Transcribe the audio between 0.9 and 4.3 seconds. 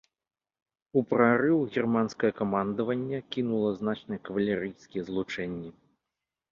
У прарыў германскае камандаванне кінула значныя